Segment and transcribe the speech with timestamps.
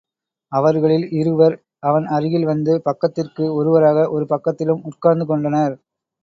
[0.51, 1.55] அவர்களில் இருவர்
[1.79, 5.75] அவன் அருகில் வந்து பக்கத்திற்கு ஒருவராக ஒரு பக்கத்திலும் உட்கார்ந்து கொண்டனர்.